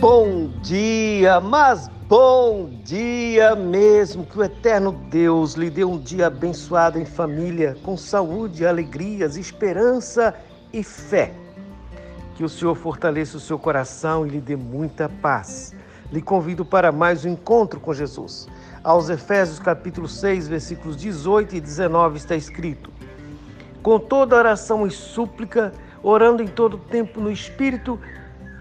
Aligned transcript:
Bom 0.00 0.48
dia, 0.62 1.40
mas 1.40 1.86
bom 2.08 2.70
dia 2.82 3.54
mesmo. 3.54 4.24
Que 4.24 4.38
o 4.38 4.42
eterno 4.42 4.92
Deus 4.92 5.56
lhe 5.56 5.68
dê 5.68 5.84
um 5.84 5.98
dia 5.98 6.28
abençoado 6.28 6.98
em 6.98 7.04
família, 7.04 7.76
com 7.82 7.98
saúde, 7.98 8.64
alegrias, 8.64 9.36
esperança 9.36 10.34
e 10.72 10.82
fé. 10.82 11.34
Que 12.34 12.42
o 12.42 12.48
Senhor 12.48 12.74
fortaleça 12.74 13.36
o 13.36 13.40
seu 13.40 13.58
coração 13.58 14.26
e 14.26 14.30
lhe 14.30 14.40
dê 14.40 14.56
muita 14.56 15.06
paz. 15.06 15.74
Lhe 16.10 16.22
convido 16.22 16.64
para 16.64 16.90
mais 16.90 17.26
um 17.26 17.32
encontro 17.32 17.78
com 17.78 17.92
Jesus. 17.92 18.48
Aos 18.82 19.10
Efésios 19.10 19.58
capítulo 19.58 20.08
6, 20.08 20.48
versículos 20.48 20.96
18 20.96 21.56
e 21.56 21.60
19 21.60 22.16
está 22.16 22.34
escrito: 22.34 22.90
Com 23.82 23.98
toda 23.98 24.34
oração 24.34 24.86
e 24.86 24.90
súplica, 24.90 25.74
orando 26.02 26.42
em 26.42 26.48
todo 26.48 26.78
tempo 26.78 27.20
no 27.20 27.30
Espírito, 27.30 28.00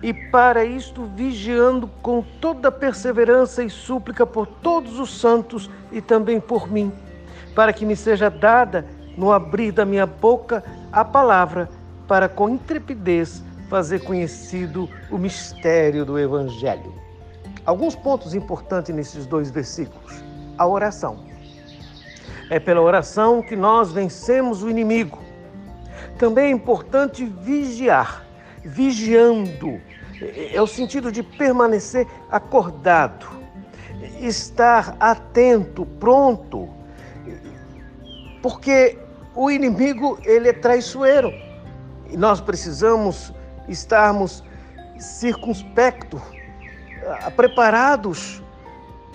e 0.02 0.14
para 0.14 0.64
isto 0.64 1.04
vigiando 1.16 1.88
com 2.02 2.24
toda 2.40 2.72
perseverança 2.72 3.64
e 3.64 3.70
súplica 3.70 4.26
por 4.26 4.48
todos 4.48 5.00
os 5.00 5.20
santos 5.20 5.70
e 5.92 6.02
também 6.02 6.40
por 6.40 6.72
mim, 6.72 6.92
para 7.54 7.74
que 7.74 7.86
me 7.86 7.96
seja 7.96 8.30
dada 8.30 8.86
no 9.18 9.32
abrir 9.32 9.72
da 9.72 9.86
minha 9.86 10.06
boca 10.06 10.64
a 10.92 11.04
palavra, 11.04 11.70
para 12.08 12.30
com 12.30 12.50
intrepidez 12.50 13.44
fazer 13.70 14.00
conhecido 14.00 14.90
o 15.12 15.18
mistério 15.18 16.06
do 16.06 16.18
Evangelho. 16.18 16.94
Alguns 17.66 17.96
pontos 17.96 18.34
importantes 18.34 18.96
nesses 18.96 19.28
dois 19.28 19.52
versículos. 19.52 20.24
A 20.58 20.66
oração. 20.66 21.20
É 22.50 22.60
pela 22.60 22.82
oração 22.82 23.44
que 23.44 23.56
nós 23.56 23.92
vencemos 23.92 24.64
o 24.64 24.70
inimigo. 24.70 25.20
Também 26.18 26.46
é 26.46 26.50
importante 26.50 27.24
vigiar 27.26 28.26
vigiando. 28.64 29.82
É 30.54 30.62
o 30.62 30.68
sentido 30.68 31.12
de 31.12 31.24
permanecer 31.24 32.06
acordado, 32.30 33.26
estar 34.20 34.96
atento, 35.00 35.86
pronto, 35.86 36.68
porque 38.42 38.98
o 39.36 39.50
inimigo 39.50 40.20
ele 40.24 40.50
é 40.50 40.54
traiçoeiro 40.54 41.32
e 42.10 42.18
nós 42.18 42.42
precisamos 42.42 43.34
estarmos 43.68 44.44
circunspectos, 44.98 46.22
preparados 47.36 48.44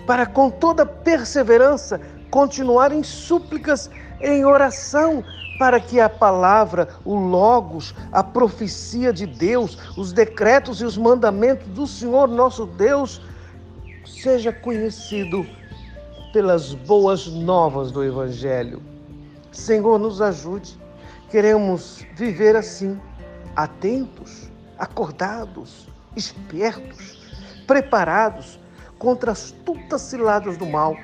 para 0.06 0.26
com 0.26 0.50
toda 0.50 0.86
perseverança 0.86 2.00
continuar 2.30 2.92
em 2.92 3.02
súplicas, 3.02 3.90
em 4.20 4.44
oração, 4.44 5.24
para 5.58 5.78
que 5.78 6.00
a 6.00 6.08
palavra, 6.08 6.88
o 7.04 7.14
Logos, 7.14 7.94
a 8.12 8.22
profecia 8.22 9.12
de 9.12 9.26
Deus, 9.26 9.78
os 9.96 10.12
decretos 10.12 10.80
e 10.80 10.84
os 10.84 10.96
mandamentos 10.96 11.66
do 11.68 11.86
Senhor 11.86 12.28
nosso 12.28 12.66
Deus 12.66 13.20
seja 14.04 14.52
conhecido 14.52 15.46
pelas 16.32 16.74
boas 16.74 17.26
novas 17.26 17.92
do 17.92 18.02
Evangelho. 18.02 18.82
Senhor, 19.52 19.98
nos 19.98 20.20
ajude. 20.20 20.78
Queremos 21.30 22.04
viver 22.14 22.56
assim, 22.56 23.00
atentos, 23.54 24.50
acordados, 24.78 25.88
espertos, 26.16 27.18
preparados 27.66 28.58
contra 28.98 29.32
as 29.32 29.52
tutas 29.64 30.00
ciladas 30.02 30.56
do 30.56 30.66
mal, 30.66 30.96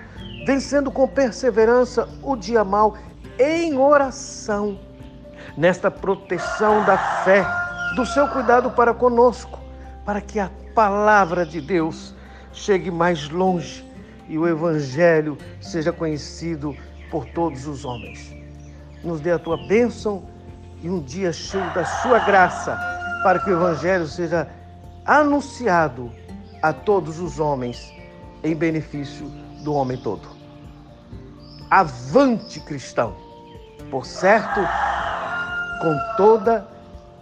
vencendo 0.45 0.91
com 0.91 1.07
perseverança 1.07 2.09
o 2.23 2.37
dia 2.37 2.65
mal 2.65 2.97
em 3.39 3.77
oração, 3.77 4.79
nesta 5.57 5.91
proteção 5.91 6.85
da 6.85 6.97
fé, 7.25 7.45
do 7.97 8.05
seu 8.07 8.29
cuidado 8.29 8.71
para 8.71 8.95
conosco, 8.95 9.59
para 10.05 10.21
que 10.21 10.39
a 10.39 10.51
palavra 10.75 11.45
de 11.45 11.61
Deus 11.61 12.15
chegue 12.53 12.91
mais 12.91 13.29
longe 13.29 13.85
e 14.29 14.39
o 14.39 14.47
Evangelho 14.47 15.37
seja 15.61 15.93
conhecido 15.93 16.77
por 17.11 17.25
todos 17.27 17.67
os 17.67 17.85
homens. 17.85 18.35
Nos 19.03 19.21
dê 19.21 19.33
a 19.33 19.39
tua 19.39 19.57
bênção 19.67 20.23
e 20.83 20.89
um 20.89 21.01
dia 21.01 21.33
cheio 21.33 21.73
da 21.75 21.85
sua 21.85 22.19
graça, 22.21 22.79
para 23.23 23.39
que 23.41 23.51
o 23.51 23.55
Evangelho 23.55 24.07
seja 24.07 24.49
anunciado 25.05 26.11
a 26.63 26.73
todos 26.73 27.19
os 27.19 27.41
homens 27.41 27.93
em 28.43 28.55
benefício 28.55 29.27
do 29.63 29.75
homem 29.75 29.99
todo. 29.99 30.29
Avante, 31.71 32.61
cristão! 32.61 33.31
por 33.91 34.07
certo, 34.07 34.61
com 35.81 36.17
toda 36.17 36.67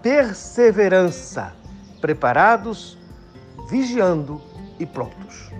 perseverança, 0.02 1.52
preparados, 2.00 2.98
vigiando 3.68 4.40
e 4.78 4.86
prontos. 4.86 5.50